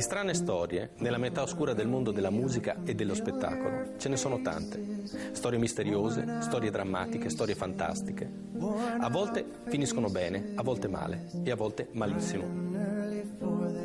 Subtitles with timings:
[0.00, 4.16] Di strane storie, nella metà oscura del mondo della musica e dello spettacolo, ce ne
[4.16, 5.02] sono tante.
[5.32, 8.26] Storie misteriose, storie drammatiche, storie fantastiche.
[8.98, 12.44] A volte finiscono bene, a volte male e a volte malissimo.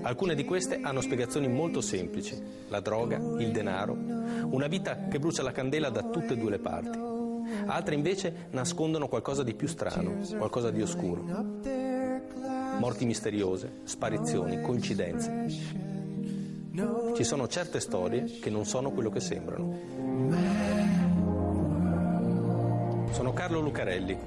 [0.04, 2.41] Alcune di queste hanno spiegazioni molto semplici.
[2.70, 6.59] La droga, il denaro, una vita che brucia la candela da tutte e due le
[6.59, 6.97] parti.
[7.66, 11.25] Altre invece nascondono qualcosa di più strano, qualcosa di oscuro.
[12.79, 15.85] Morti misteriose, sparizioni, coincidenze.
[17.15, 19.93] Ci sono certe storie che non sono quello che sembrano.
[23.11, 24.18] Sono Carlo Lucarelli,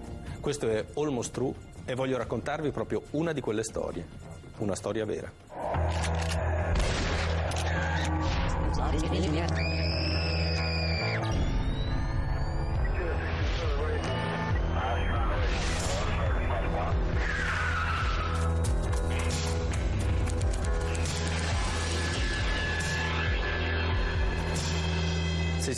[0.41, 1.53] questo è Almost True
[1.84, 4.06] e voglio raccontarvi proprio una di quelle storie,
[4.59, 5.30] una storia vera.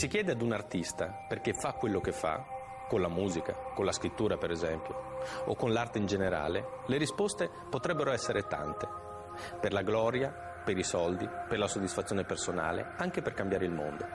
[0.01, 2.43] Si chiede ad un artista perché fa quello che fa,
[2.89, 7.51] con la musica, con la scrittura per esempio, o con l'arte in generale, le risposte
[7.69, 8.89] potrebbero essere tante.
[9.61, 14.07] Per la gloria, per i soldi, per la soddisfazione personale, anche per cambiare il mondo.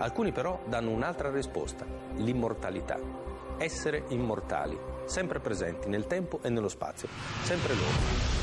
[0.00, 2.98] Alcuni però danno un'altra risposta, l'immortalità.
[3.56, 7.06] Essere immortali, sempre presenti nel tempo e nello spazio,
[7.44, 8.39] sempre loro.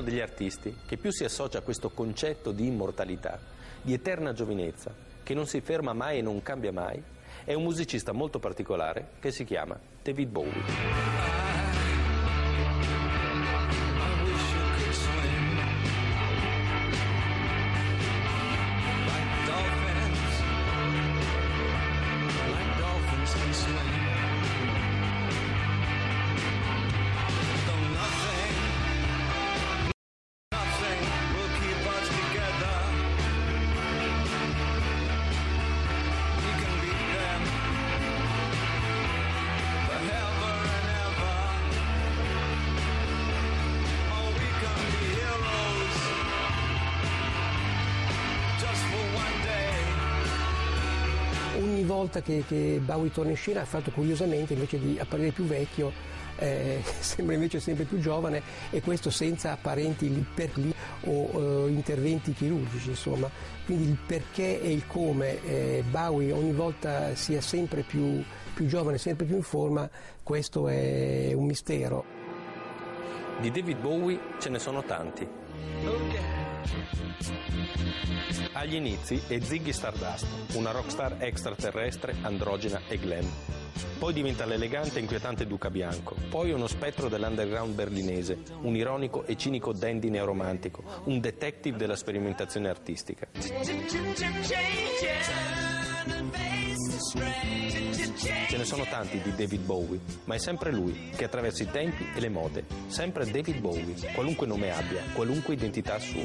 [0.00, 3.38] Uno degli artisti che più si associa a questo concetto di immortalità,
[3.82, 7.02] di eterna giovinezza, che non si ferma mai e non cambia mai,
[7.44, 11.19] è un musicista molto particolare che si chiama David Bowie.
[52.00, 55.92] Volta che, che, Bowie torna in scena, ha fatto curiosamente invece di apparire più vecchio,
[56.36, 60.72] eh, sembra invece sempre più giovane e questo senza apparenti lì per lì
[61.04, 63.28] o eh, interventi chirurgici, insomma.
[63.66, 68.22] Quindi il perché e il come eh, Bowie ogni volta sia sempre più,
[68.54, 69.88] più giovane, sempre più in forma,
[70.22, 72.04] questo è un mistero.
[73.40, 76.39] Di David Bowie ce ne sono tanti.
[78.52, 83.26] Agli inizi è Ziggy Stardust, una rockstar extraterrestre, androgena e glam.
[83.98, 89.36] Poi diventa l'elegante e inquietante Duca Bianco, poi uno spettro dell'underground berlinese, un ironico e
[89.36, 93.28] cinico dandy neoromantico, un detective della sperimentazione artistica.
[98.46, 102.06] Ce ne sono tanti di David Bowie, ma è sempre lui che attraversa i tempi
[102.14, 106.24] e le mode, sempre David Bowie, qualunque nome abbia, qualunque identità assuma.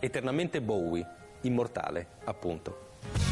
[0.00, 1.06] Eternamente Bowie,
[1.42, 3.29] immortale, appunto.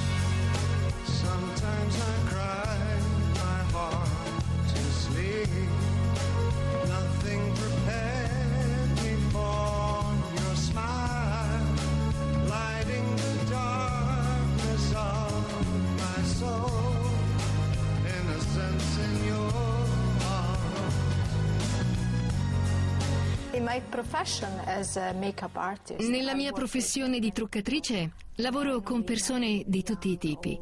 [25.99, 30.61] Nella mia professione di truccatrice lavoro con persone di tutti i tipi.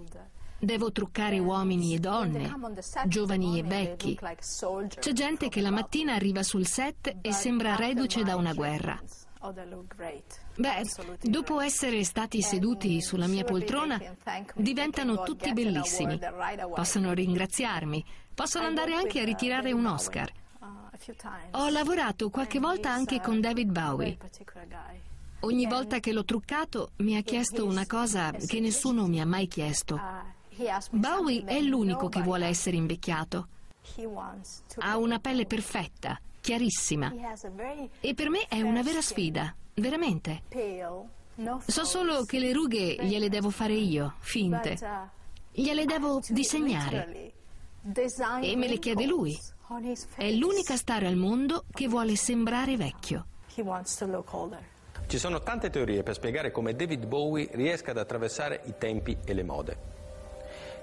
[0.58, 2.50] Devo truccare uomini e donne,
[3.06, 4.18] giovani e vecchi.
[4.98, 8.98] C'è gente che la mattina arriva sul set e sembra reduce da una guerra.
[10.56, 10.82] Beh,
[11.20, 14.00] dopo essere stati seduti sulla mia poltrona,
[14.54, 16.18] diventano tutti bellissimi.
[16.74, 18.04] Possono ringraziarmi,
[18.34, 20.32] possono andare anche a ritirare un Oscar.
[21.52, 24.18] Ho lavorato qualche volta anche con David Bowie.
[25.40, 29.46] Ogni volta che l'ho truccato mi ha chiesto una cosa che nessuno mi ha mai
[29.46, 30.00] chiesto.
[30.90, 33.48] Bowie è l'unico che vuole essere invecchiato.
[34.78, 37.12] Ha una pelle perfetta, chiarissima.
[38.00, 40.42] E per me è una vera sfida, veramente.
[41.66, 44.78] So solo che le rughe gliele devo fare io, finte.
[45.52, 47.32] Gliele devo disegnare.
[48.50, 49.38] E me le chiede lui.
[50.16, 53.26] È l'unica star al mondo che vuole sembrare vecchio.
[55.06, 59.32] Ci sono tante teorie per spiegare come David Bowie riesca ad attraversare i tempi e
[59.34, 59.78] le mode.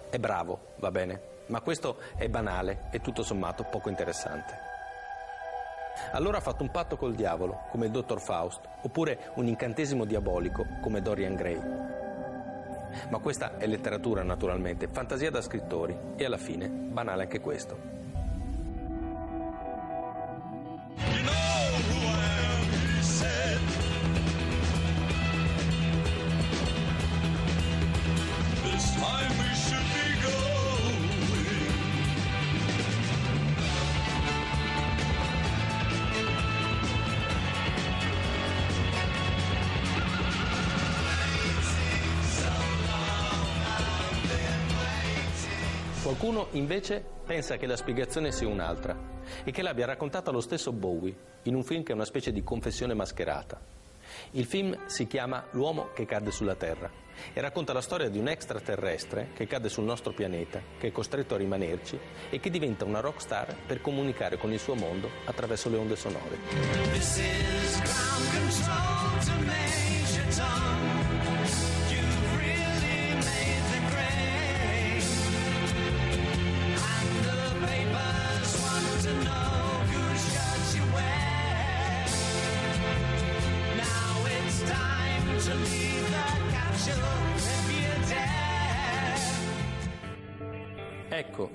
[0.09, 4.57] È bravo, va bene, ma questo è banale e tutto sommato poco interessante.
[6.13, 10.65] Allora ha fatto un patto col diavolo, come il dottor Faust, oppure un incantesimo diabolico,
[10.81, 12.02] come Dorian Gray.
[13.09, 18.02] Ma questa è letteratura, naturalmente, fantasia da scrittori e alla fine banale anche questo.
[46.53, 48.97] Invece pensa che la spiegazione sia un'altra
[49.43, 52.43] e che l'abbia raccontata lo stesso Bowie in un film che è una specie di
[52.43, 53.59] confessione mascherata.
[54.31, 56.89] Il film si chiama L'uomo che cadde sulla Terra
[57.31, 61.35] e racconta la storia di un extraterrestre che cade sul nostro pianeta, che è costretto
[61.35, 65.77] a rimanerci e che diventa una rockstar per comunicare con il suo mondo attraverso le
[65.77, 66.37] onde sonore.
[70.35, 71.02] Ecco,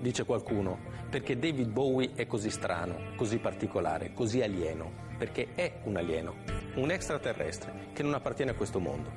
[0.01, 0.79] dice qualcuno,
[1.09, 6.37] perché David Bowie è così strano, così particolare, così alieno, perché è un alieno,
[6.77, 9.11] un extraterrestre che non appartiene a questo mondo.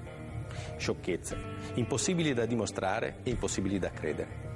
[0.78, 1.38] Sciocchezze,
[1.76, 4.50] impossibili da dimostrare e impossibili da credere.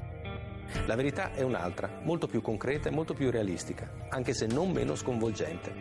[0.86, 4.96] La verità è un'altra, molto più concreta e molto più realistica, anche se non meno
[4.96, 5.74] sconvolgente.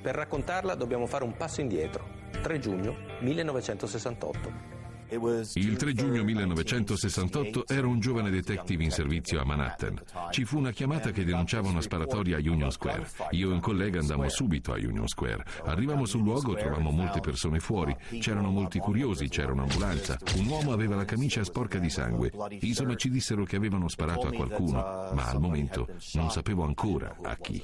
[0.00, 2.08] Per raccontarla dobbiamo fare un passo indietro,
[2.42, 4.73] 3 giugno 1968.
[5.08, 10.00] Il 3 giugno 1968 ero un giovane detective in servizio a Manhattan.
[10.30, 13.06] Ci fu una chiamata che denunciava una sparatoria a Union Square.
[13.32, 15.44] Io e un collega andammo subito a Union Square.
[15.64, 17.94] Arrivammo sul luogo, trovammo molte persone fuori.
[18.18, 20.18] C'erano molti curiosi, c'era un'ambulanza.
[20.36, 22.32] Un uomo aveva la camicia sporca di sangue.
[22.60, 24.78] Insomma, ci dissero che avevano sparato a qualcuno,
[25.12, 27.62] ma al momento non sapevo ancora a chi.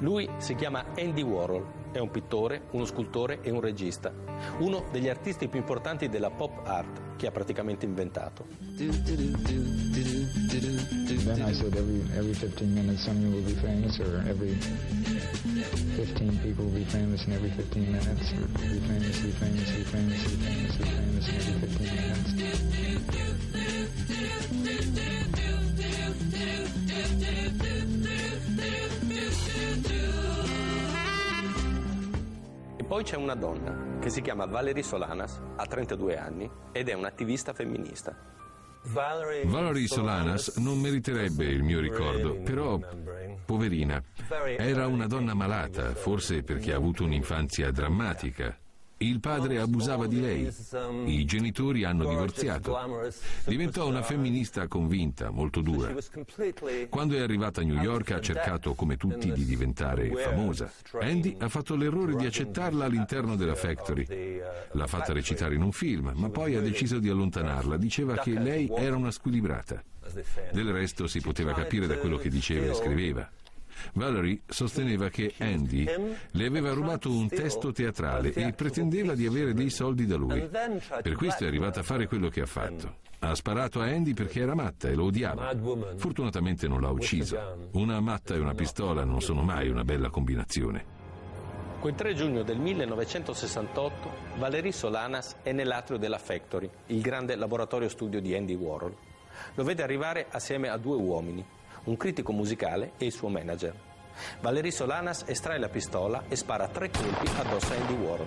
[0.00, 4.12] Lui si chiama Andy Warhol, è un pittore, uno scultore e un regista,
[4.58, 8.46] uno degli artisti più importanti della pop art che ha praticamente inventato.
[11.28, 14.56] Then I said every, every 15 minutes someone will be famous or every
[15.96, 19.82] 15 people will be famous in every 15 minutes or be famous, be famous, be
[19.82, 21.86] famous, be famous, be famous in every 15
[24.94, 25.17] minutes.
[32.88, 37.52] Poi c'è una donna che si chiama Valerie Solanas, ha 32 anni ed è un'attivista
[37.52, 38.16] femminista.
[38.84, 42.80] Valerie Solanas non meriterebbe il mio ricordo, però,
[43.44, 44.02] poverina,
[44.56, 48.58] era una donna malata, forse perché ha avuto un'infanzia drammatica.
[49.00, 50.52] Il padre abusava di lei,
[51.06, 52.76] i genitori hanno divorziato.
[53.44, 55.94] Diventò una femminista convinta, molto dura.
[56.88, 60.70] Quando è arrivata a New York ha cercato, come tutti, di diventare famosa.
[61.00, 64.40] Andy ha fatto l'errore di accettarla all'interno della Factory.
[64.72, 67.76] L'ha fatta recitare in un film, ma poi ha deciso di allontanarla.
[67.76, 69.82] Diceva che lei era una squilibrata.
[70.52, 73.30] Del resto si poteva capire da quello che diceva e scriveva.
[73.94, 75.86] Valerie sosteneva che Andy
[76.30, 80.48] le aveva rubato un testo teatrale e pretendeva di avere dei soldi da lui.
[81.02, 82.96] Per questo è arrivata a fare quello che ha fatto.
[83.20, 85.52] Ha sparato a Andy perché era matta e lo odiava.
[85.96, 87.68] Fortunatamente non l'ha ucciso.
[87.72, 90.96] Una matta e una pistola non sono mai una bella combinazione.
[91.80, 98.20] Quel 3 giugno del 1968 Valerie Solanas è nell'atrio della Factory, il grande laboratorio studio
[98.20, 98.96] di Andy Warhol.
[99.54, 101.44] Lo vede arrivare assieme a due uomini,
[101.84, 103.74] un critico musicale e il suo manager.
[104.40, 108.26] Valerie Solanas estrae la pistola e spara tre colpi addosso a Andy Warhol.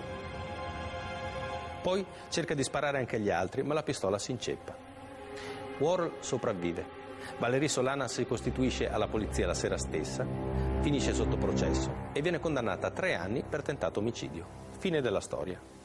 [1.82, 4.74] Poi cerca di sparare anche agli altri, ma la pistola si inceppa.
[5.78, 7.00] Warhol sopravvive.
[7.38, 10.26] Valerie Solanas si costituisce alla polizia la sera stessa,
[10.80, 14.60] finisce sotto processo e viene condannata a tre anni per tentato omicidio.
[14.78, 15.81] Fine della storia.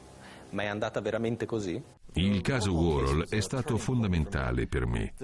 [0.50, 1.80] Ma è andata veramente così?
[2.14, 5.14] Il caso Warhol è stato fondamentale per me.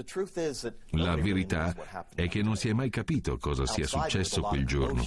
[0.90, 5.06] La verità è che non si è mai capito cosa sia successo quel giorno.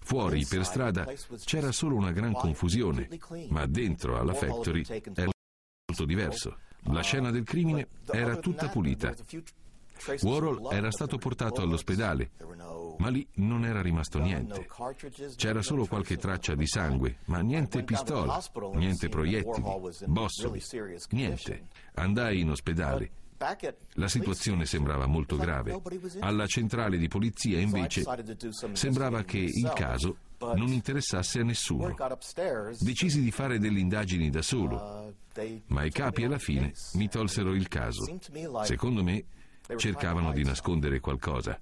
[0.00, 1.06] Fuori, per strada,
[1.44, 3.08] c'era solo una gran confusione,
[3.48, 5.30] ma dentro alla factory era
[5.86, 6.58] molto diverso.
[6.84, 9.14] La scena del crimine era tutta pulita.
[10.22, 12.30] Warhol era stato portato all'ospedale,
[12.98, 14.66] ma lì non era rimasto niente.
[15.36, 18.32] C'era solo qualche traccia di sangue, ma niente pistole,
[18.74, 19.72] niente proiettili,
[20.06, 20.62] bossoli,
[21.10, 21.68] niente.
[21.94, 23.10] Andai in ospedale.
[23.94, 25.78] La situazione sembrava molto grave.
[26.20, 28.02] Alla centrale di polizia, invece,
[28.72, 31.94] sembrava che il caso non interessasse a nessuno.
[32.80, 35.14] Decisi di fare delle indagini da solo,
[35.66, 38.18] ma i capi alla fine mi tolsero il caso.
[38.62, 39.24] Secondo me
[39.76, 41.60] cercavano di nascondere qualcosa.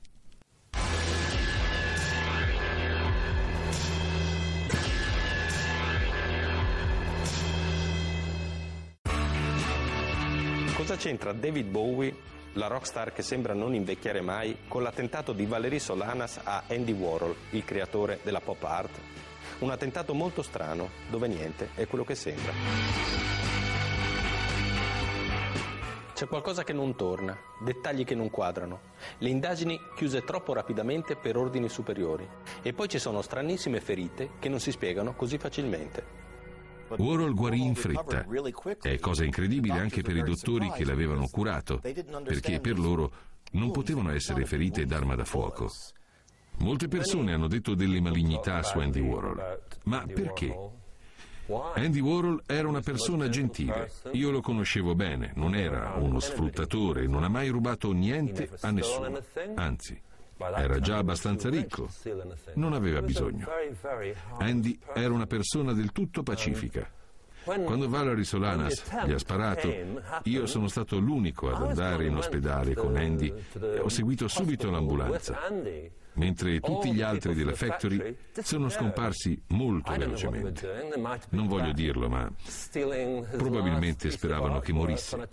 [11.04, 12.16] C'entra David Bowie,
[12.54, 17.36] la rockstar che sembra non invecchiare mai, con l'attentato di Valerie Solanas a Andy Warhol,
[17.50, 18.98] il creatore della pop art?
[19.58, 22.52] Un attentato molto strano, dove niente è quello che sembra.
[26.14, 28.80] C'è qualcosa che non torna, dettagli che non quadrano,
[29.18, 32.26] le indagini chiuse troppo rapidamente per ordini superiori
[32.62, 36.23] e poi ci sono stranissime ferite che non si spiegano così facilmente.
[36.96, 38.26] Warhol guarì in fretta.
[38.80, 43.12] È cosa incredibile anche per i dottori che l'avevano curato, perché per loro
[43.52, 45.70] non potevano essere ferite d'arma da fuoco.
[46.58, 49.60] Molte persone hanno detto delle malignità su Andy Warhol.
[49.84, 50.56] Ma perché?
[51.74, 53.90] Andy Warhol era una persona gentile.
[54.12, 59.20] Io lo conoscevo bene, non era uno sfruttatore, non ha mai rubato niente a nessuno.
[59.56, 60.00] Anzi,
[60.38, 61.88] era già abbastanza ricco,
[62.54, 63.46] non aveva bisogno.
[64.38, 66.88] Andy era una persona del tutto pacifica.
[67.44, 69.72] Quando Valerie Solanas gli ha sparato,
[70.24, 75.38] io sono stato l'unico ad andare in ospedale con Andy e ho seguito subito l'ambulanza
[76.14, 80.90] mentre tutti gli altri della factory sono scomparsi molto velocemente.
[81.30, 82.30] Non voglio dirlo, ma
[83.36, 85.28] probabilmente speravano che morisse.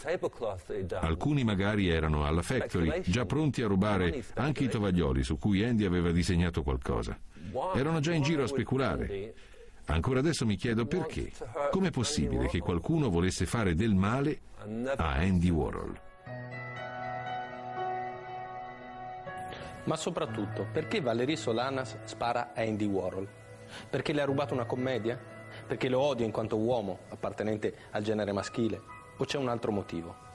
[1.00, 5.86] Alcuni magari erano alla factory già pronti a rubare anche i tovaglioli su cui Andy
[5.86, 7.18] aveva disegnato qualcosa.
[7.76, 9.34] Erano già in giro a speculare.
[9.86, 11.32] Ancora adesso mi chiedo perché.
[11.70, 14.40] Com'è possibile che qualcuno volesse fare del male
[14.96, 16.10] a Andy Warhol?
[19.86, 23.28] Ma soprattutto, perché Valerie Solanas spara a Andy Warhol?
[23.90, 25.20] Perché le ha rubato una commedia?
[25.66, 28.82] Perché lo odia in quanto uomo appartenente al genere maschile?
[29.18, 30.30] O c'è un altro motivo?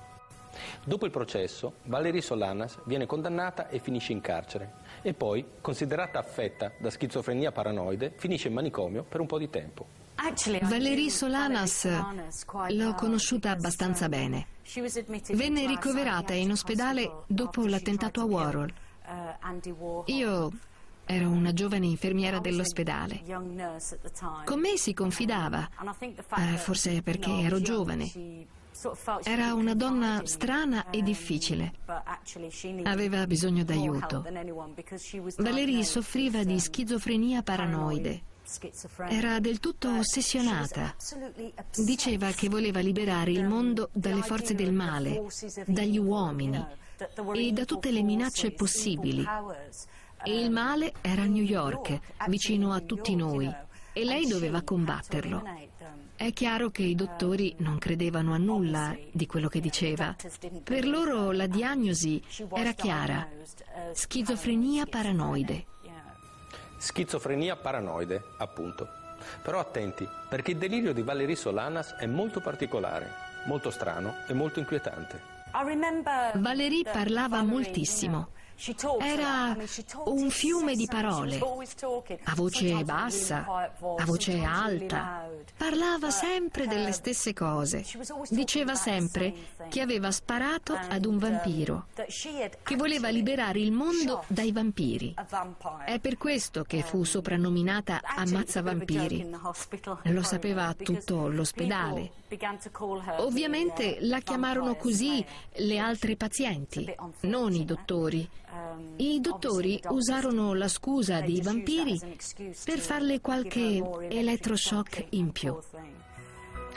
[0.85, 4.73] Dopo il processo, Valerie Solanas viene condannata e finisce in carcere
[5.03, 9.87] e poi, considerata affetta da schizofrenia paranoide, finisce in manicomio per un po' di tempo.
[10.63, 11.87] Valerie Solanas
[12.69, 14.47] l'ho conosciuta abbastanza bene.
[15.33, 18.73] Venne ricoverata in ospedale dopo l'attentato a Warhol.
[20.07, 20.53] Io
[21.07, 23.23] ero una giovane infermiera dell'ospedale.
[24.45, 25.69] Con me si confidava,
[26.37, 28.11] eh, forse perché ero giovane.
[29.23, 31.73] Era una donna strana e difficile.
[32.83, 34.25] Aveva bisogno d'aiuto.
[35.39, 38.35] Valerie soffriva di schizofrenia paranoide.
[39.09, 40.95] Era del tutto ossessionata.
[41.85, 45.23] Diceva che voleva liberare il mondo dalle forze del male,
[45.67, 46.65] dagli uomini
[47.35, 49.25] e da tutte le minacce possibili.
[50.25, 51.99] E il male era a New York,
[52.29, 53.53] vicino a tutti noi,
[53.93, 55.43] e lei doveva combatterlo.
[56.17, 60.17] È chiaro che i dottori non credevano a nulla di quello che diceva.
[60.65, 62.23] Per loro la diagnosi
[62.55, 63.29] era chiara,
[63.93, 65.67] schizofrenia paranoide.
[66.79, 68.89] Schizofrenia paranoide, appunto.
[69.43, 73.11] Però attenti, perché il delirio di Valerie Solanas è molto particolare,
[73.47, 75.36] molto strano e molto inquietante.
[76.35, 78.36] Valerie parlava moltissimo.
[79.01, 79.55] Era
[80.07, 81.39] un fiume di parole,
[82.25, 85.29] a voce bassa, a voce alta.
[85.57, 87.85] Parlava sempre delle stesse cose.
[88.31, 89.35] Diceva sempre
[89.69, 91.87] che aveva sparato ad un vampiro,
[92.63, 95.15] che voleva liberare il mondo dai vampiri.
[95.85, 99.29] È per questo che fu soprannominata Ammazza Vampiri.
[100.05, 102.11] Lo sapeva tutto l'ospedale.
[103.19, 105.25] Ovviamente la chiamarono così
[105.57, 108.29] le altre pazienti, non i dottori.
[108.97, 111.99] I dottori usarono la scusa dei vampiri
[112.65, 115.59] per farle qualche elettroshock in più.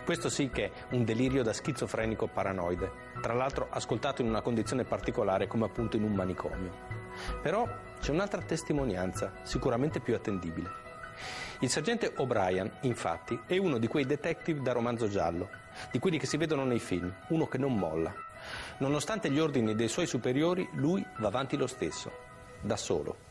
[0.04, 4.84] Questo sì che è un delirio da schizofrenico paranoide, tra l'altro ascoltato in una condizione
[4.84, 6.72] particolare come appunto in un manicomio.
[7.42, 7.68] Però
[8.00, 10.88] c'è un'altra testimonianza, sicuramente più attendibile.
[11.60, 15.50] Il sergente O'Brien, infatti, è uno di quei detective da romanzo giallo,
[15.92, 18.14] di quelli che si vedono nei film, uno che non molla,
[18.80, 22.12] Nonostante gli ordini dei suoi superiori, lui va avanti lo stesso,
[22.62, 23.28] da solo.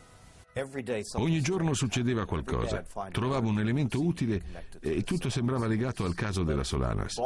[1.13, 4.41] Ogni giorno succedeva qualcosa, trovavo un elemento utile
[4.81, 7.17] e tutto sembrava legato al caso della Solanas.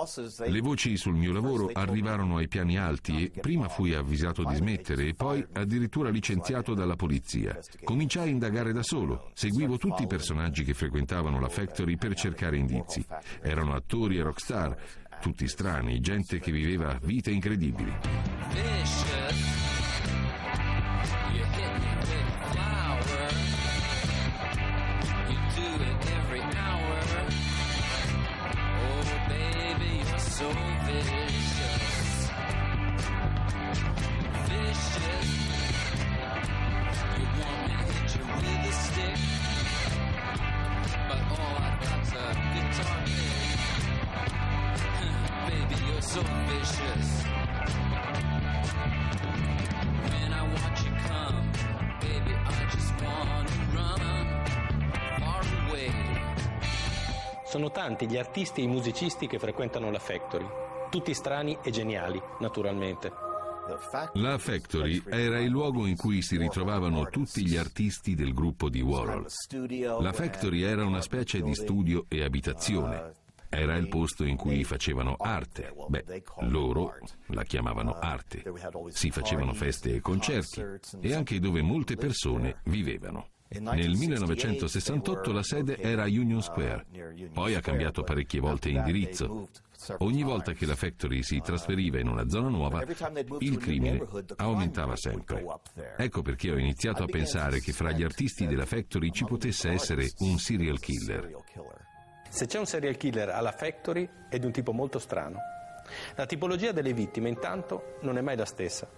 [0.45, 5.07] Le voci sul mio lavoro arrivarono ai piani alti e prima fui avvisato di smettere
[5.07, 7.57] e poi addirittura licenziato dalla polizia.
[7.83, 12.57] Cominciai a indagare da solo, seguivo tutti i personaggi che frequentavano la Factory per cercare
[12.57, 13.03] indizi.
[13.41, 14.77] Erano attori e rockstar,
[15.23, 17.93] tutti strani, gente che viveva vite incredibili.
[57.83, 60.45] Tanti gli artisti e i musicisti che frequentano la Factory,
[60.89, 63.11] tutti strani e geniali, naturalmente.
[64.13, 68.79] La Factory era il luogo in cui si ritrovavano tutti gli artisti del gruppo di
[68.79, 69.25] Warhol.
[69.99, 73.11] La Factory era una specie di studio e abitazione.
[73.49, 75.73] Era il posto in cui facevano arte.
[75.89, 76.93] Beh, loro
[77.27, 78.43] la chiamavano arte.
[78.91, 80.63] Si facevano feste e concerti
[81.01, 83.27] e anche dove molte persone vivevano.
[83.49, 86.85] Nel 1968 la sede era Union Square,
[87.31, 89.47] poi ha cambiato parecchie volte indirizzo.
[89.99, 92.83] Ogni volta che la factory si trasferiva in una zona nuova,
[93.39, 94.01] il crimine
[94.37, 95.45] aumentava sempre.
[95.97, 100.11] Ecco perché ho iniziato a pensare che fra gli artisti della factory ci potesse essere
[100.19, 101.35] un serial killer.
[102.29, 105.37] Se c'è un serial killer alla Factory è di un tipo molto strano.
[106.15, 108.89] La tipologia delle vittime intanto non è mai la stessa.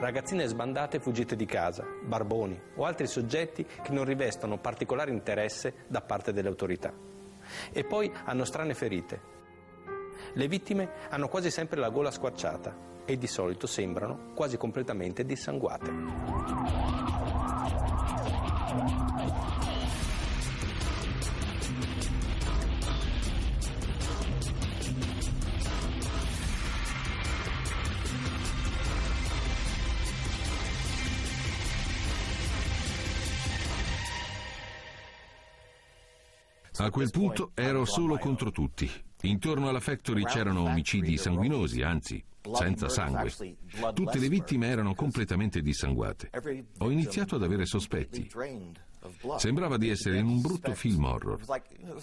[0.00, 6.00] Ragazzine sbandate fuggite di casa, barboni o altri soggetti che non rivestono particolare interesse da
[6.00, 6.92] parte delle autorità.
[7.72, 9.30] E poi hanno strane ferite.
[10.34, 15.90] Le vittime hanno quasi sempre la gola squarciata e di solito sembrano quasi completamente dissanguate.
[36.82, 38.90] A quel punto ero solo contro tutti.
[39.20, 42.20] Intorno alla factory c'erano omicidi sanguinosi, anzi,
[42.54, 43.32] senza sangue.
[43.94, 46.30] Tutte le vittime erano completamente dissanguate.
[46.78, 48.28] Ho iniziato ad avere sospetti.
[49.36, 51.38] Sembrava di essere in un brutto film horror.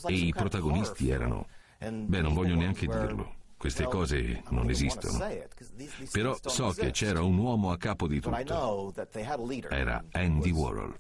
[0.06, 1.48] E i protagonisti erano...
[1.80, 3.36] Beh, non voglio neanche dirlo.
[3.58, 5.18] Queste cose non esistono.
[6.10, 8.94] Però so che c'era un uomo a capo di tutto.
[9.70, 11.00] Era Andy Warhol.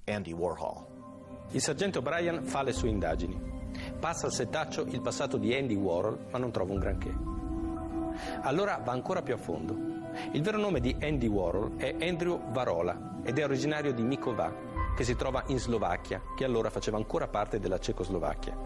[1.52, 3.59] Il sergento Brian fa le sue indagini.
[4.00, 7.14] Passa al setaccio il passato di Andy Warhol, ma non trova un granché.
[8.44, 9.76] Allora va ancora più a fondo.
[10.32, 14.56] Il vero nome di Andy Warhol è Andrew Varola ed è originario di Mikova,
[14.96, 18.58] che si trova in Slovacchia, che allora faceva ancora parte della Cecoslovacchia.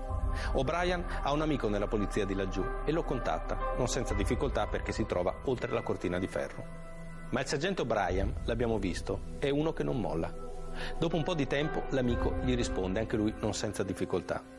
[0.54, 4.91] O'Brien ha un amico nella polizia di laggiù e lo contatta, non senza difficoltà perché
[4.91, 6.63] si trova oltre la cortina di ferro.
[7.32, 10.32] Ma il sergento Brian, l'abbiamo visto, è uno che non molla.
[11.00, 14.53] Dopo un po' di tempo l'amico gli risponde, anche lui non senza difficoltà.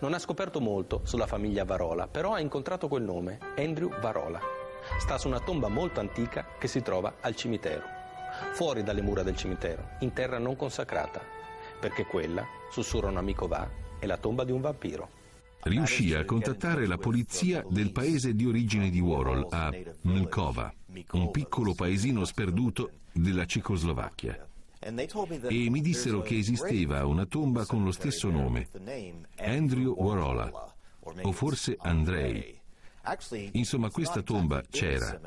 [0.00, 4.40] Non ha scoperto molto sulla famiglia Varola, però ha incontrato quel nome, Andrew Varola.
[4.98, 7.82] Sta su una tomba molto antica che si trova al cimitero,
[8.52, 11.20] fuori dalle mura del cimitero, in terra non consacrata,
[11.80, 15.08] perché quella, sussurra un amico va, è la tomba di un vampiro.
[15.62, 20.72] Riuscì a contattare la polizia del paese di origine di Warhol, a Milkova,
[21.12, 24.48] un piccolo paesino sperduto della Cecoslovacchia
[24.84, 28.68] e mi dissero che esisteva una tomba con lo stesso nome,
[29.36, 30.74] Andrew Warola,
[31.22, 32.60] o forse Andrei.
[33.52, 35.18] Insomma, questa tomba c'era,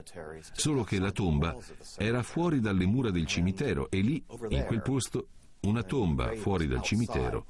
[0.51, 1.55] solo che la tomba
[1.97, 5.27] era fuori dalle mura del cimitero e lì, in quel posto,
[5.61, 7.45] una tomba fuori dal cimitero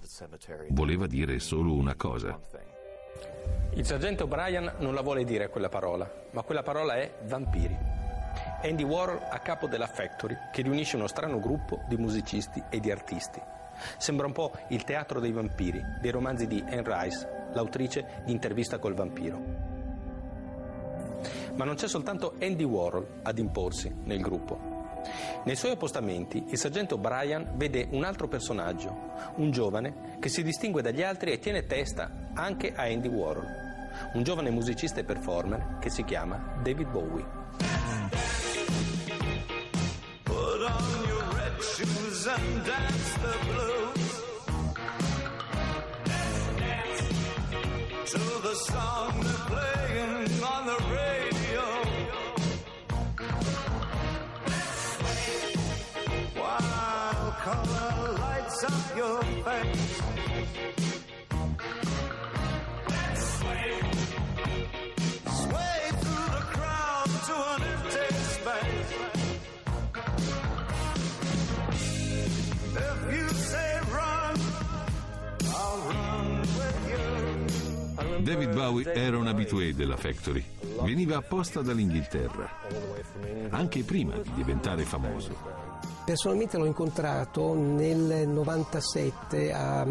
[0.70, 2.40] voleva dire solo una cosa.
[3.74, 7.97] Il sergento Brian non la vuole dire quella parola, ma quella parola è vampiri.
[8.62, 12.92] Andy Warhol a capo della Factory, che riunisce uno strano gruppo di musicisti e di
[12.92, 13.42] artisti.
[13.98, 18.80] Sembra un po' il teatro dei vampiri, dei romanzi di Anne Rice, l'autrice di Intervista
[18.80, 19.66] col vampiro.
[21.56, 24.76] Ma non c'è soltanto Andy Warhol ad imporsi nel gruppo.
[25.46, 30.82] Nei suoi appostamenti il sergento Brian vede un altro personaggio, un giovane che si distingue
[30.82, 33.48] dagli altri e tiene testa anche a Andy Warhol,
[34.14, 37.37] un giovane musicista e performer che si chiama David Bowie.
[42.66, 44.08] dance the blues.
[46.06, 47.02] Let's dance
[48.12, 51.66] to the song that's playing on the radio.
[56.36, 59.97] Let's color lights up your face.
[78.22, 80.44] David Bowie era un abitué della Factory.
[80.82, 82.50] Veniva apposta dall'Inghilterra,
[83.50, 85.36] anche prima di diventare famoso.
[86.06, 89.86] Personalmente l'ho incontrato nel 97 a,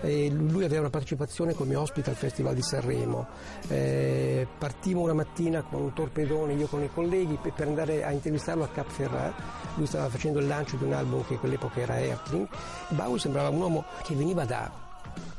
[0.00, 3.26] eh, lui aveva una partecipazione come ospite al Festival di Sanremo.
[3.68, 8.64] Eh, partimmo una mattina con un torpedone, io con i colleghi, per, andare a intervistarlo
[8.64, 9.34] a Cap Ferrat.
[9.76, 12.48] Lui stava facendo il lancio di un album che quell'epoca era Ertling.
[12.88, 14.70] Bauer sembrava un uomo che veniva da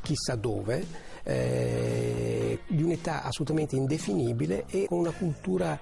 [0.00, 0.86] chissà dove,
[1.24, 5.78] eh, di un'età assolutamente indefinibile e con una cultura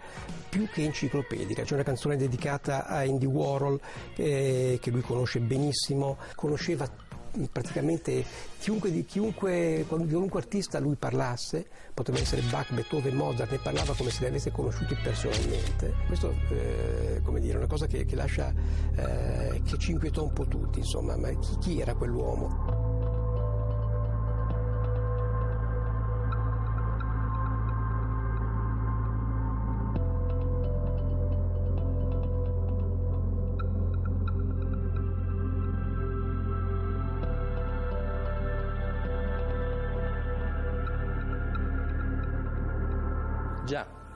[0.48, 1.62] più che enciclopedica.
[1.62, 3.80] C'è una canzone dedicata a Andy Warhol
[4.16, 6.88] eh, che lui conosce benissimo, conosceva
[7.50, 8.24] praticamente
[8.58, 14.20] chiunque, chiunque, qualunque artista lui parlasse, potrebbe essere Bach, Beethoven, Mozart, ne parlava come se
[14.20, 15.94] li avesse conosciuti personalmente.
[16.06, 18.52] Questo eh, come dire, è una cosa che, che lascia,
[18.94, 22.91] eh, che ci inquietò un po' tutti, insomma, ma chi, chi era quell'uomo?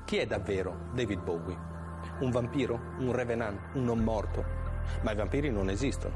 [0.06, 1.58] Chi è davvero David Bowie?
[2.20, 2.94] Un vampiro?
[2.98, 3.74] Un revenant?
[3.74, 4.44] Un non morto?
[5.02, 6.14] Ma i vampiri non esistono.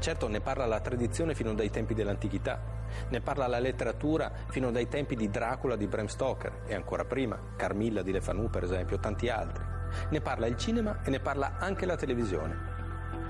[0.00, 2.60] Certo, ne parla la tradizione fino dai tempi dell'antichità,
[3.08, 7.38] ne parla la letteratura fino dai tempi di Dracula di Bram Stoker e ancora prima,
[7.54, 9.62] Carmilla di Le Fanu per esempio, tanti altri.
[10.08, 12.56] Ne parla il cinema e ne parla anche la televisione.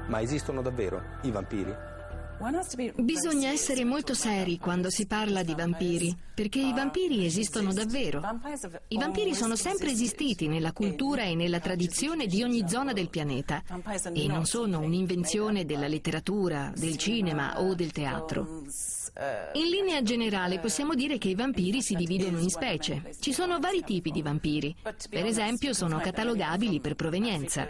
[0.07, 1.77] Ma esistono davvero i vampiri?
[2.97, 8.23] Bisogna essere molto seri quando si parla di vampiri, perché i vampiri esistono davvero.
[8.89, 13.63] I vampiri sono sempre esistiti nella cultura e nella tradizione di ogni zona del pianeta
[14.15, 18.63] e non sono un'invenzione della letteratura, del cinema o del teatro.
[19.53, 23.17] In linea generale possiamo dire che i vampiri si dividono in specie.
[23.21, 24.75] Ci sono vari tipi di vampiri.
[24.83, 27.69] Per esempio sono catalogabili per provenienza.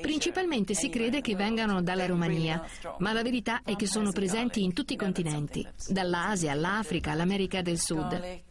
[0.00, 2.64] Principalmente si crede che vengano dalla Romania,
[2.98, 7.78] ma la verità è che sono presenti in tutti i continenti, dall'Asia all'Africa all'America del
[7.78, 8.42] Sud.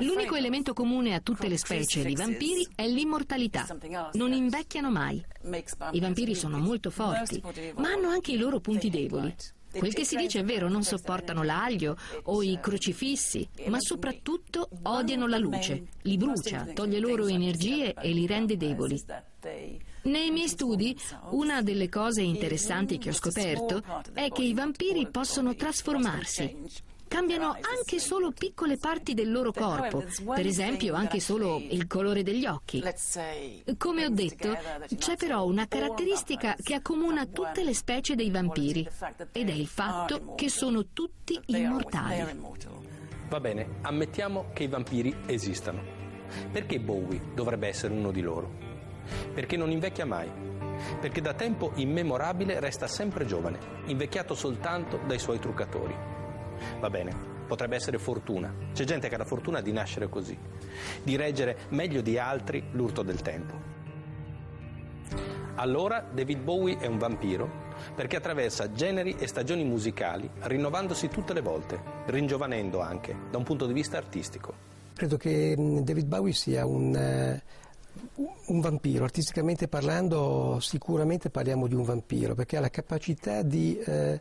[0.00, 3.66] L'unico elemento comune a tutte le specie di vampiri è l'immortalità.
[4.12, 5.24] Non invecchiano mai.
[5.92, 7.42] I vampiri sono molto forti,
[7.76, 9.34] ma hanno anche i loro punti deboli.
[9.76, 15.26] Quel che si dice è vero, non sopportano l'aglio o i crocifissi, ma soprattutto odiano
[15.26, 19.02] la luce, li brucia, toglie loro energie e li rende deboli.
[20.04, 20.96] Nei miei studi,
[21.30, 28.00] una delle cose interessanti che ho scoperto è che i vampiri possono trasformarsi cambiano anche
[28.00, 32.82] solo piccole parti del loro corpo, per esempio anche solo il colore degli occhi.
[33.78, 34.52] Come ho detto,
[34.96, 38.88] c'è però una caratteristica che accomuna tutte le specie dei vampiri
[39.30, 42.36] ed è il fatto che sono tutti immortali.
[43.28, 46.02] Va bene, ammettiamo che i vampiri esistano.
[46.50, 48.63] Perché Bowie dovrebbe essere uno di loro?
[49.32, 50.30] Perché non invecchia mai.
[51.00, 55.94] Perché da tempo immemorabile resta sempre giovane, invecchiato soltanto dai suoi truccatori.
[56.80, 57.14] Va bene,
[57.46, 58.52] potrebbe essere fortuna.
[58.72, 60.36] C'è gente che ha la fortuna di nascere così,
[61.02, 63.72] di reggere meglio di altri l'urto del tempo.
[65.56, 67.62] Allora David Bowie è un vampiro
[67.94, 73.66] perché attraversa generi e stagioni musicali, rinnovandosi tutte le volte, ringiovanendo anche da un punto
[73.66, 74.72] di vista artistico.
[74.94, 77.40] Credo che David Bowie sia un, uh,
[78.16, 83.78] un vampiro, artisticamente parlando sicuramente parliamo di un vampiro perché ha la capacità di...
[83.84, 84.18] Uh,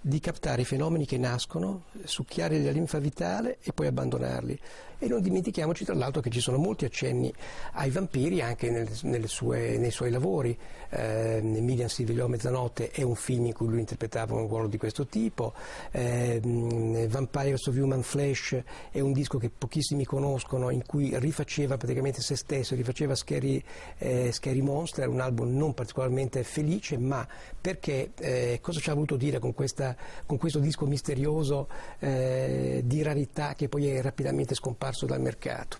[0.00, 4.58] di captare i fenomeni che nascono, succhiare la linfa vitale e poi abbandonarli.
[5.00, 7.32] E non dimentichiamoci tra l'altro che ci sono molti accenni
[7.74, 10.58] ai vampiri anche nel, sue, nei suoi lavori.
[10.90, 14.66] Eh, Millian si svegliò a mezzanotte è un film in cui lui interpretava un ruolo
[14.66, 15.52] di questo tipo.
[15.92, 22.20] Eh, Vampires of Human Flesh è un disco che pochissimi conoscono in cui rifaceva praticamente
[22.20, 23.62] se stesso, rifaceva Scary,
[23.98, 27.24] eh, Scary Monster, un album non particolarmente felice, ma
[27.60, 33.02] perché eh, cosa ci ha voluto dire con, questa, con questo disco misterioso eh, di
[33.02, 35.06] rarità che poi è rapidamente scomparso?
[35.08, 35.78] dal mercato.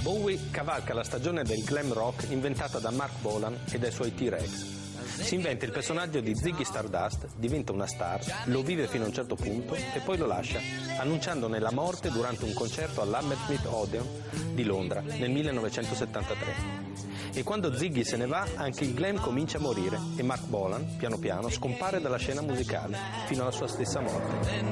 [0.00, 4.82] Bowie cavalca la stagione del glam rock inventata da Mark Bolan e dai suoi T-Rex.
[5.04, 9.12] Si inventa il personaggio di Ziggy Stardust, diventa una star, lo vive fino a un
[9.12, 10.58] certo punto e poi lo lascia,
[10.98, 14.06] annunciandone la morte durante un concerto all'Hammersmith Odeon
[14.54, 17.13] di Londra nel 1973.
[17.36, 20.96] E quando Ziggy se ne va, anche il glam comincia a morire e Mark Bolan,
[20.96, 24.62] piano piano, scompare dalla scena musicale fino alla sua stessa morte.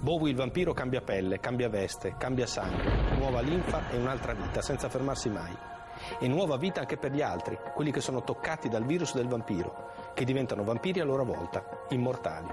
[0.00, 4.88] Bowie il vampiro cambia pelle, cambia veste, cambia sangue, nuova linfa e un'altra vita senza
[4.88, 5.54] fermarsi mai.
[6.20, 10.12] E nuova vita anche per gli altri, quelli che sono toccati dal virus del vampiro,
[10.14, 12.48] che diventano vampiri a loro volta, immortali.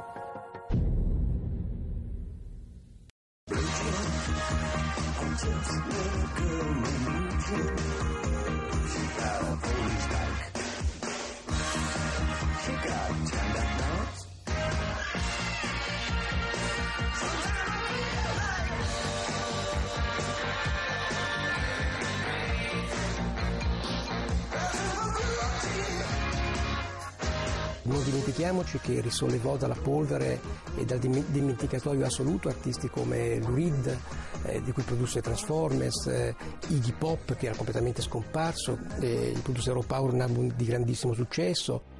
[27.88, 30.42] Non dimentichiamoci che risollevò dalla polvere
[30.76, 33.98] e dal dimenticatoio assoluto artisti come Lou Reed,
[34.44, 36.36] eh, di cui produsse Transformers, eh,
[36.68, 41.96] Iggy Pop, che era completamente scomparso, eh, il produsse Power, un album di grandissimo successo.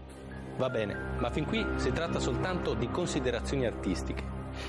[0.58, 4.24] Va bene, ma fin qui si tratta soltanto di considerazioni artistiche,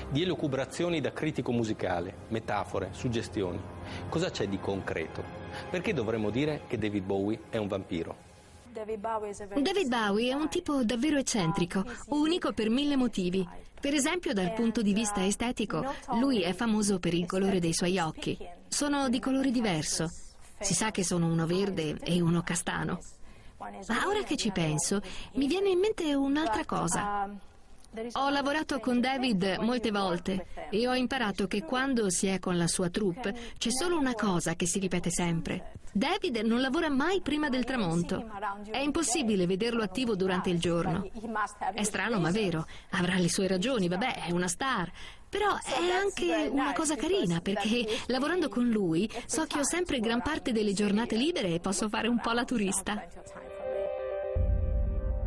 [0.09, 3.59] di elucubrazioni da critico musicale, metafore, suggestioni.
[4.07, 5.23] Cosa c'è di concreto?
[5.69, 8.27] Perché dovremmo dire che David Bowie è un vampiro?
[8.71, 8.99] David
[9.87, 13.47] Bowie è un tipo davvero eccentrico, unico per mille motivi.
[13.79, 15.85] Per esempio, dal punto di vista estetico,
[16.19, 18.37] lui è famoso per il colore dei suoi occhi.
[18.67, 20.09] Sono di colore diverso.
[20.59, 22.99] Si sa che sono uno verde e uno castano.
[23.59, 25.01] Ma ora che ci penso,
[25.33, 27.29] mi viene in mente un'altra cosa.
[28.13, 32.67] Ho lavorato con David molte volte e ho imparato che quando si è con la
[32.67, 35.73] sua troupe c'è solo una cosa che si ripete sempre.
[35.91, 38.29] David non lavora mai prima del tramonto.
[38.69, 41.09] È impossibile vederlo attivo durante il giorno.
[41.73, 44.91] È strano ma vero, avrà le sue ragioni, vabbè, è una star.
[45.27, 50.21] Però è anche una cosa carina perché lavorando con lui so che ho sempre gran
[50.21, 53.03] parte delle giornate libere e posso fare un po' la turista.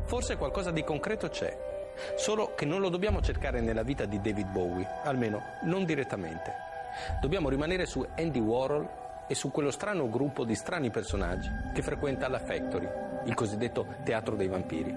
[0.04, 1.70] Forse qualcosa di concreto c'è.
[2.16, 6.52] Solo che non lo dobbiamo cercare nella vita di David Bowie, almeno non direttamente.
[7.20, 8.88] Dobbiamo rimanere su Andy Warhol
[9.26, 12.88] e su quello strano gruppo di strani personaggi che frequenta la Factory,
[13.24, 14.94] il cosiddetto teatro dei vampiri.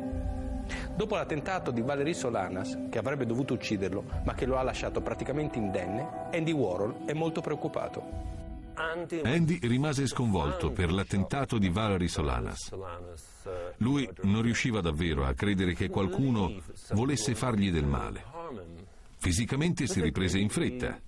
[0.94, 5.60] Dopo l'attentato di Valerie Solanas, che avrebbe dovuto ucciderlo, ma che lo ha lasciato praticamente
[5.60, 8.26] indenne, Andy Warhol è molto preoccupato.
[8.76, 12.72] Andy rimase sconvolto per l'attentato di Valerie Solanas.
[13.78, 16.54] Lui non riusciva davvero a credere che qualcuno
[16.92, 18.24] volesse fargli del male.
[19.18, 21.00] Fisicamente si riprese in fretta.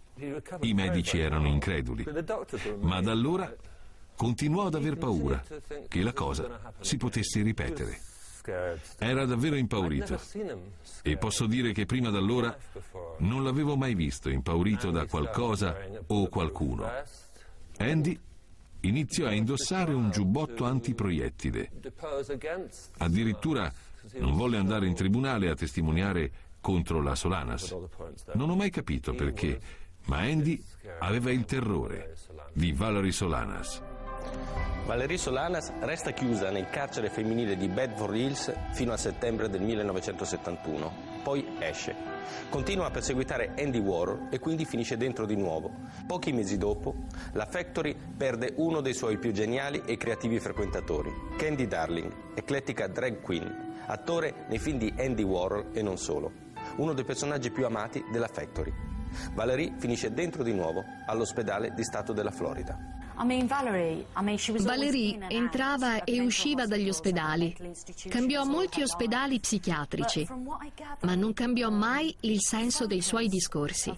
[0.62, 2.06] I medici erano increduli.
[2.80, 3.54] Ma da allora
[4.16, 5.44] continuò ad aver paura
[5.88, 8.00] che la cosa si potesse ripetere.
[8.98, 10.18] Era davvero impaurito
[11.04, 12.58] e posso dire che prima d'allora
[13.20, 15.76] non l'avevo mai visto impaurito da qualcosa
[16.08, 16.90] o qualcuno.
[17.78, 18.20] Andy
[18.82, 21.72] iniziò a indossare un giubbotto antiproiettile.
[22.98, 23.72] Addirittura
[24.14, 27.76] non volle andare in tribunale a testimoniare contro la Solanas.
[28.34, 29.60] Non ho mai capito perché,
[30.06, 30.62] ma Andy
[31.00, 32.16] aveva il terrore
[32.54, 33.82] di Valerie Solanas.
[34.86, 41.07] Valerie Solanas resta chiusa nel carcere femminile di Bedford Hills fino a settembre del 1971.
[41.22, 41.96] Poi esce.
[42.50, 45.72] Continua a perseguitare Andy Warhol e quindi finisce dentro di nuovo.
[46.06, 46.96] Pochi mesi dopo,
[47.34, 53.22] la Factory perde uno dei suoi più geniali e creativi frequentatori, Candy Darling, eclettica drag
[53.22, 56.32] queen, attore nei film di Andy Warhol e non solo,
[56.78, 58.74] uno dei personaggi più amati della Factory.
[59.34, 62.78] Valerie finisce dentro di nuovo all'ospedale di Stato della Florida.
[64.60, 67.56] Valerie entrava e usciva dagli ospedali.
[68.08, 70.28] Cambiò molti ospedali psichiatrici,
[71.02, 73.92] ma non cambiò mai il senso dei suoi discorsi.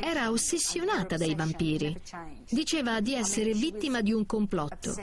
[0.00, 2.00] Era ossessionata dai vampiri.
[2.48, 4.94] Diceva di essere vittima di un complotto.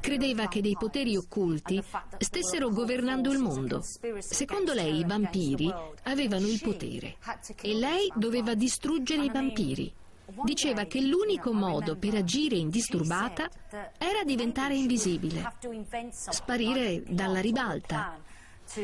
[0.00, 1.82] Credeva che dei poteri occulti
[2.18, 3.82] stessero governando il mondo.
[4.18, 5.72] Secondo lei i vampiri
[6.04, 7.16] avevano il potere
[7.60, 9.92] e lei doveva distruggere i vampiri.
[10.44, 13.48] Diceva che l'unico modo per agire indisturbata
[13.98, 15.52] era diventare invisibile,
[16.10, 18.18] sparire dalla ribalta,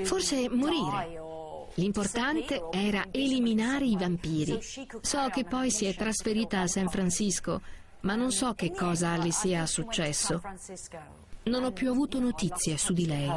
[0.03, 1.37] forse morire.
[1.74, 4.59] L'importante era eliminare i vampiri.
[5.01, 7.61] So che poi si è trasferita a San Francisco,
[8.01, 10.42] ma non so che cosa le sia successo.
[11.44, 13.31] Non ho più avuto notizie su di lei.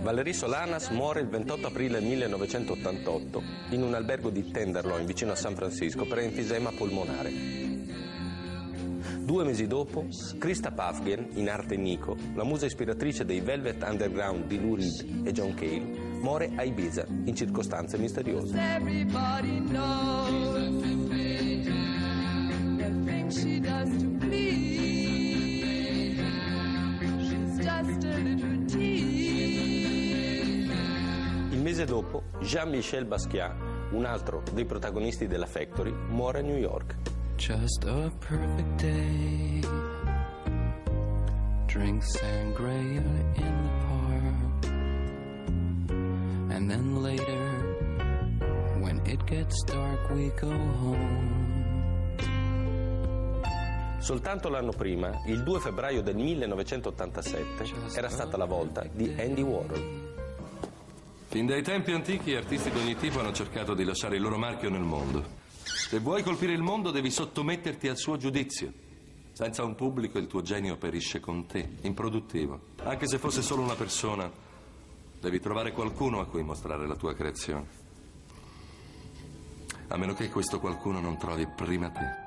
[0.00, 5.54] Valérie Solanas muore il 28 aprile 1988 in un albergo di Tenderloin vicino a San
[5.54, 7.64] Francisco per enfisema polmonare.
[9.26, 10.06] Due mesi dopo,
[10.38, 15.32] Krista Pafgen, in arte Nico, la musa ispiratrice dei Velvet Underground di Lou Reed e
[15.32, 15.82] John Cale,
[16.20, 18.54] muore a Ibiza in circostanze misteriose.
[31.66, 33.56] Mese dopo, Jean-Michel Basquiat,
[33.90, 36.94] un altro dei protagonisti della Factory, muore a New York.
[37.34, 39.60] Just a perfect day.
[41.66, 43.02] Drink sangria
[43.34, 44.66] in the park.
[46.52, 47.74] And then later,
[48.80, 51.34] when it gets dark, we go home.
[53.98, 57.64] Soltanto l'anno prima, il 2 febbraio del 1987,
[57.96, 60.05] era stata la volta di Andy Warhol.
[61.28, 64.70] Fin dai tempi antichi artisti di ogni tipo hanno cercato di lasciare il loro marchio
[64.70, 65.24] nel mondo.
[65.62, 68.72] Se vuoi colpire il mondo devi sottometterti al suo giudizio.
[69.32, 72.60] Senza un pubblico il tuo genio perisce con te, improduttivo.
[72.84, 74.30] Anche se fosse solo una persona,
[75.20, 77.66] devi trovare qualcuno a cui mostrare la tua creazione.
[79.88, 82.24] A meno che questo qualcuno non trovi prima te.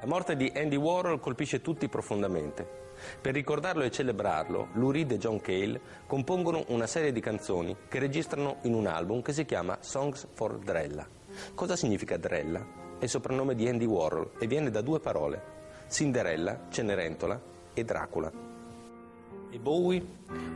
[0.00, 2.89] La morte di Andy Warhol colpisce tutti profondamente.
[3.20, 7.98] Per ricordarlo e celebrarlo, Lou Reed e John Cale compongono una serie di canzoni che
[7.98, 11.06] registrano in un album che si chiama Songs for Drella.
[11.54, 12.64] Cosa significa Drella?
[12.98, 15.42] È il soprannome di Andy Warhol e viene da due parole,
[15.88, 17.40] Cinderella, Cenerentola
[17.72, 18.30] e Dracula.
[19.50, 20.04] E Bowie?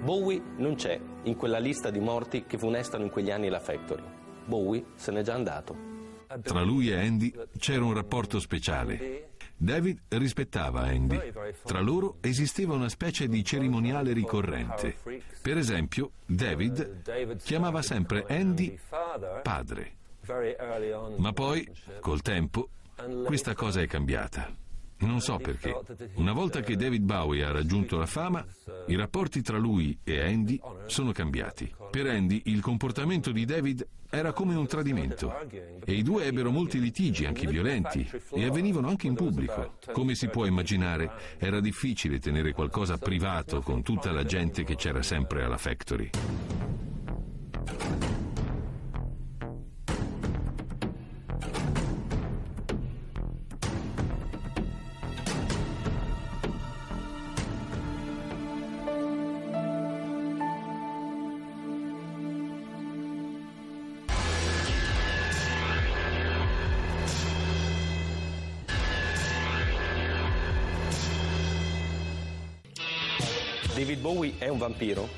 [0.02, 4.04] Bowie non c'è in quella lista di morti che funestano in quegli anni la Factory.
[4.44, 5.92] Bowie se n'è già andato.
[6.42, 9.33] Tra lui e Andy c'era un rapporto speciale.
[9.64, 11.32] David rispettava Andy.
[11.64, 14.96] Tra loro esisteva una specie di cerimoniale ricorrente.
[15.40, 18.78] Per esempio, David chiamava sempre Andy
[19.42, 19.92] padre.
[21.16, 21.66] Ma poi,
[22.00, 22.68] col tempo,
[23.24, 24.54] questa cosa è cambiata.
[24.98, 25.74] Non so perché.
[26.14, 28.44] Una volta che David Bowie ha raggiunto la fama,
[28.86, 31.72] i rapporti tra lui e Andy sono cambiati.
[31.90, 35.34] Per Andy il comportamento di David era come un tradimento
[35.84, 39.74] e i due ebbero molti litigi, anche violenti, e avvenivano anche in pubblico.
[39.92, 45.02] Come si può immaginare, era difficile tenere qualcosa privato con tutta la gente che c'era
[45.02, 46.10] sempre alla Factory.
[74.64, 75.08] Vampiro?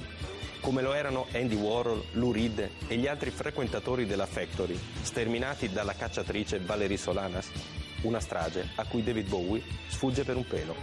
[0.60, 5.94] Come lo erano Andy Warhol, Lou Reed e gli altri frequentatori della Factory, sterminati dalla
[5.94, 7.48] cacciatrice Valerie Solanas?
[8.02, 10.74] Una strage a cui David Bowie sfugge per un pelo.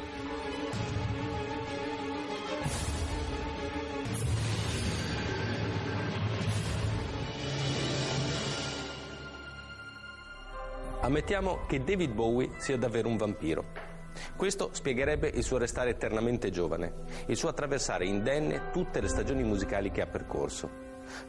[11.01, 13.82] Ammettiamo che David Bowie sia davvero un vampiro.
[14.35, 16.93] Questo spiegherebbe il suo restare eternamente giovane,
[17.27, 20.69] il suo attraversare indenne tutte le stagioni musicali che ha percorso.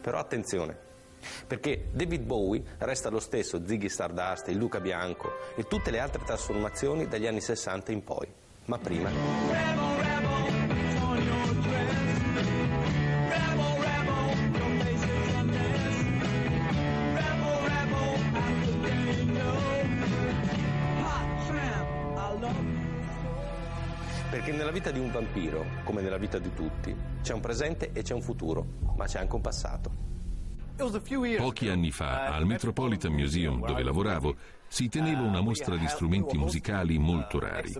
[0.00, 0.76] Però attenzione,
[1.46, 6.22] perché David Bowie resta lo stesso Ziggy Stardust, il Luca Bianco e tutte le altre
[6.24, 8.26] trasformazioni dagli anni 60 in poi.
[8.66, 9.73] Ma prima...
[24.44, 28.02] Perché nella vita di un vampiro, come nella vita di tutti, c'è un presente e
[28.02, 29.90] c'è un futuro, ma c'è anche un passato.
[31.38, 34.36] Pochi anni fa, al Metropolitan Museum, dove lavoravo,
[34.68, 37.72] si teneva una mostra di strumenti musicali molto rari.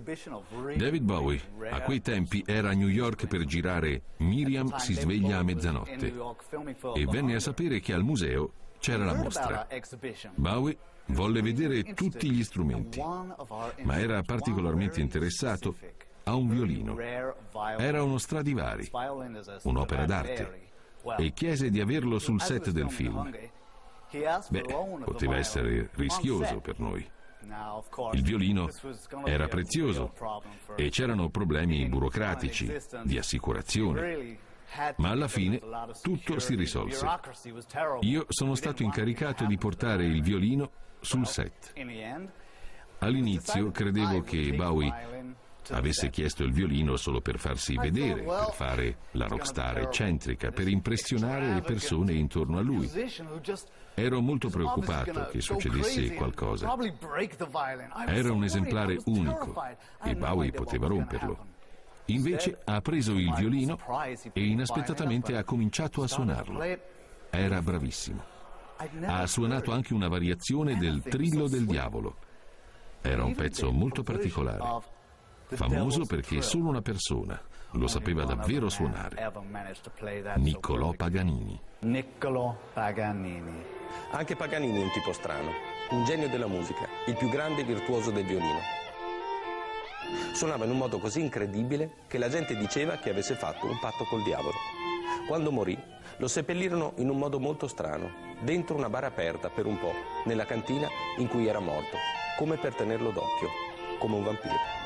[0.75, 5.43] David Bowie, a quei tempi, era a New York per girare Miriam si sveglia a
[5.43, 6.15] mezzanotte
[6.95, 9.69] e venne a sapere che al museo c'era la mostra.
[10.35, 12.99] Bowie volle vedere tutti gli strumenti,
[13.83, 15.77] ma era particolarmente interessato
[16.25, 16.99] a un violino.
[17.79, 18.91] Era uno Stradivari,
[19.63, 20.71] un'opera d'arte,
[21.19, 23.31] e chiese di averlo sul set del film.
[24.49, 24.65] Beh,
[25.05, 27.07] poteva essere rischioso per noi.
[28.13, 28.69] Il violino
[29.25, 30.13] era prezioso
[30.77, 32.73] e c'erano problemi burocratici,
[33.03, 34.39] di assicurazione.
[34.97, 35.61] Ma alla fine
[36.03, 37.07] tutto si risolse.
[38.01, 40.71] Io sono stato incaricato di portare il violino
[41.01, 41.73] sul set.
[43.01, 45.24] All'inizio credevo che Bowie
[45.71, 51.55] avesse chiesto il violino solo per farsi vedere, per fare la rockstar eccentrica, per impressionare
[51.55, 52.91] le persone intorno a lui.
[53.95, 56.75] Ero molto preoccupato che succedesse qualcosa.
[58.07, 59.55] Era un esemplare unico
[60.03, 61.53] e Bowie poteva romperlo.
[62.07, 63.79] Invece ha preso il violino
[64.33, 66.63] e inaspettatamente ha cominciato a suonarlo.
[67.31, 68.33] Era bravissimo.
[69.07, 72.17] Ha suonato anche una variazione del Trillo del Diavolo.
[73.01, 74.94] Era un pezzo molto particolare.
[75.47, 77.41] Famoso perché solo una persona
[77.73, 79.17] lo sapeva davvero suonare.
[80.37, 81.61] Niccolò Paganini.
[81.81, 83.65] Niccolò Paganini.
[84.11, 85.51] Anche Paganini è un tipo strano,
[85.91, 88.61] un genio della musica, il più grande virtuoso del violino.
[90.33, 94.05] Suonava in un modo così incredibile che la gente diceva che avesse fatto un patto
[94.05, 94.57] col diavolo.
[95.27, 95.79] Quando morì,
[96.19, 99.93] lo seppellirono in un modo molto strano, dentro una bara aperta per un po',
[100.25, 100.89] nella cantina
[101.19, 101.97] in cui era morto,
[102.37, 103.49] come per tenerlo d'occhio,
[103.99, 104.84] come un vampiro.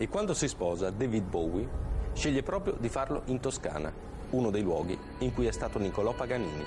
[0.00, 1.68] E quando si sposa, David Bowie
[2.12, 3.92] sceglie proprio di farlo in Toscana,
[4.30, 6.64] uno dei luoghi in cui è stato Niccolò Paganini.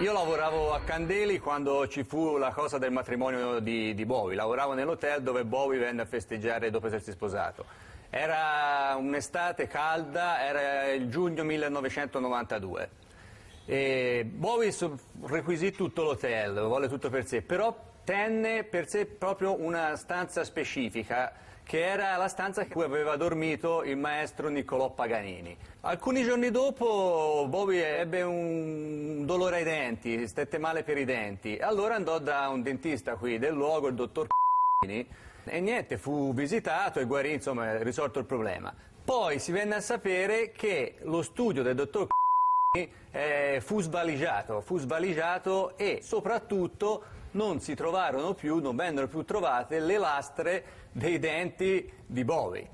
[0.00, 4.74] Io lavoravo a Candeli quando ci fu la cosa del matrimonio di, di Bowie, lavoravo
[4.74, 7.66] nell'hotel dove Bowie venne a festeggiare dopo essersi sposato.
[8.10, 12.90] Era un'estate calda, era il giugno 1992.
[13.64, 14.74] E Bowie
[15.22, 21.44] requisì tutto l'hotel, volle tutto per sé, però tenne per sé proprio una stanza specifica
[21.64, 25.56] che era la stanza in cui aveva dormito il maestro Niccolò Paganini.
[25.80, 31.94] Alcuni giorni dopo Bobby ebbe un dolore ai denti, stette male per i denti, allora
[31.94, 34.26] andò da un dentista qui del luogo, il dottor
[34.78, 35.08] Paganini,
[35.44, 38.72] e niente, fu visitato e guarì, insomma, risolto il problema.
[39.04, 42.06] Poi si venne a sapere che lo studio del dottor
[43.10, 47.04] eh, fu svaligiato, fu svaligiato e soprattutto
[47.34, 52.68] non si trovarono più, non vennero più trovate le lastre dei denti di Bowie,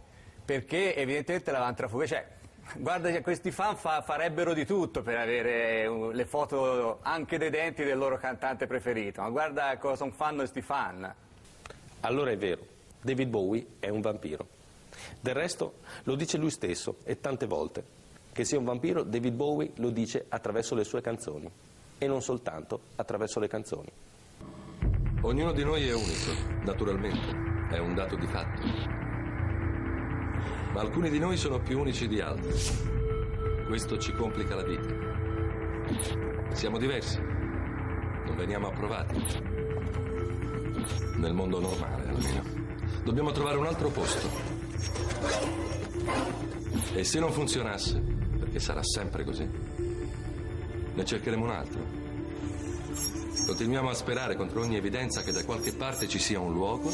[0.44, 2.08] perché evidentemente l'avevano trafugata.
[2.08, 2.26] Cioè,
[2.76, 7.84] guarda questi fan fa, farebbero di tutto per avere uh, le foto anche dei denti
[7.84, 11.14] del loro cantante preferito, ma guarda cosa fanno questi fan.
[12.00, 12.66] Allora è vero,
[13.00, 14.46] David Bowie è un vampiro.
[15.20, 17.98] Del resto lo dice lui stesso e tante volte.
[18.32, 21.50] Che sia un vampiro, David Bowie lo dice attraverso le sue canzoni
[21.98, 23.90] e non soltanto attraverso le canzoni.
[25.22, 27.36] Ognuno di noi è unico, naturalmente,
[27.70, 28.62] è un dato di fatto.
[30.72, 32.50] Ma alcuni di noi sono più unici di altri.
[33.66, 34.88] Questo ci complica la vita.
[36.52, 39.22] Siamo diversi, non veniamo approvati.
[41.16, 42.42] Nel mondo normale, almeno.
[43.04, 44.26] Dobbiamo trovare un altro posto.
[46.94, 48.00] E se non funzionasse,
[48.38, 49.46] perché sarà sempre così,
[50.94, 52.09] ne cercheremo un altro.
[53.50, 56.88] Continuiamo a sperare contro ogni evidenza che da qualche parte ci sia un luogo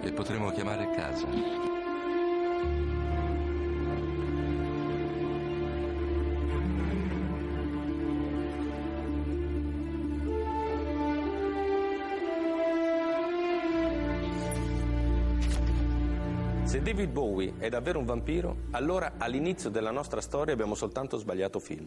[0.00, 1.75] che potremo chiamare casa.
[16.96, 21.86] David Bowie è davvero un vampiro, allora all'inizio della nostra storia abbiamo soltanto sbagliato film.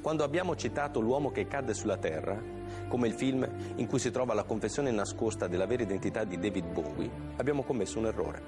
[0.00, 2.42] Quando abbiamo citato l'uomo che cadde sulla terra,
[2.88, 6.72] come il film in cui si trova la confessione nascosta della vera identità di David
[6.72, 8.42] Bowie, abbiamo commesso un errore.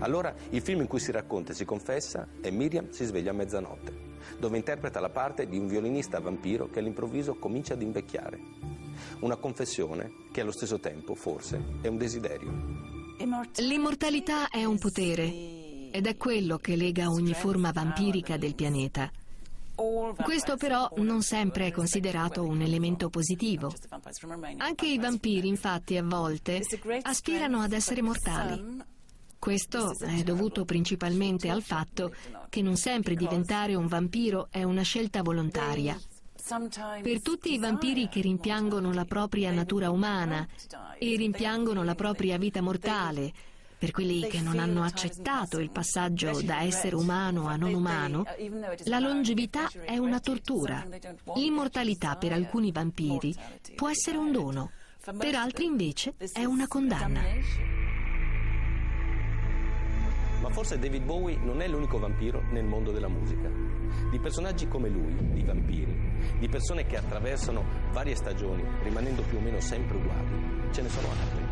[0.00, 3.34] Allora il film in cui si racconta e si confessa è Miriam si sveglia a
[3.34, 3.92] mezzanotte,
[4.40, 8.40] dove interpreta la parte di un violinista vampiro che all'improvviso comincia ad invecchiare.
[9.20, 12.97] Una confessione che allo stesso tempo, forse, è un desiderio.
[13.56, 15.24] L'immortalità è un potere
[15.90, 19.10] ed è quello che lega ogni forma vampirica del pianeta.
[20.22, 23.72] Questo però non sempre è considerato un elemento positivo.
[24.58, 26.62] Anche i vampiri, infatti, a volte
[27.02, 28.82] aspirano ad essere mortali.
[29.38, 32.12] Questo è dovuto principalmente al fatto
[32.48, 35.96] che non sempre diventare un vampiro è una scelta volontaria.
[37.02, 40.48] Per tutti i vampiri che rimpiangono la propria natura umana
[40.98, 43.30] e rimpiangono la propria vita mortale,
[43.78, 48.24] per quelli che non hanno accettato il passaggio da essere umano a non umano,
[48.84, 50.86] la longevità è una tortura.
[51.34, 53.34] L'immortalità per alcuni vampiri
[53.74, 54.70] può essere un dono,
[55.18, 57.77] per altri invece è una condanna.
[60.40, 63.50] Ma forse David Bowie non è l'unico vampiro nel mondo della musica.
[64.10, 69.40] Di personaggi come lui, di vampiri, di persone che attraversano varie stagioni rimanendo più o
[69.40, 71.46] meno sempre uguali, ce ne sono altri.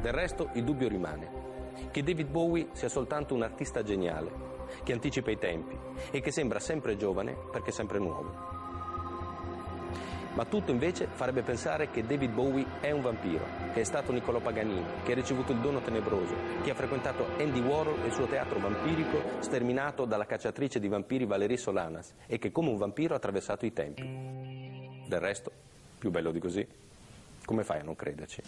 [0.00, 1.42] Del resto il dubbio rimane
[1.90, 4.30] che David Bowie sia soltanto un artista geniale,
[4.82, 5.76] che anticipa i tempi
[6.10, 8.53] e che sembra sempre giovane perché sempre nuovo.
[10.34, 14.40] Ma tutto invece farebbe pensare che David Bowie è un vampiro, che è stato Niccolò
[14.40, 18.26] Paganini, che ha ricevuto il dono tenebroso, che ha frequentato Andy Warhol e il suo
[18.26, 23.18] teatro vampirico sterminato dalla cacciatrice di vampiri Valerie Solanas e che come un vampiro ha
[23.18, 24.02] attraversato i tempi.
[25.06, 25.52] Del resto,
[25.98, 26.66] più bello di così,
[27.44, 28.42] come fai a non crederci?